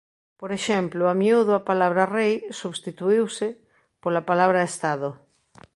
Por 0.39 0.51
exemplo 0.59 1.01
a 1.07 1.15
miúdo 1.21 1.51
a 1.55 1.65
palabra 1.69 2.03
"rei" 2.17 2.33
substituíuse 2.61 3.47
pola 4.01 4.21
palabra 4.29 4.67
"estado". 4.71 5.09